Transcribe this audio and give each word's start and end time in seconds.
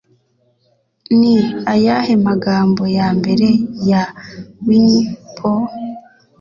Ni 1.19 1.35
ayahe 1.73 2.13
magambo 2.27 2.81
Yambere 2.97 3.49
ya 3.89 4.01
Winnie 4.65 5.05
Pooh 5.35 5.65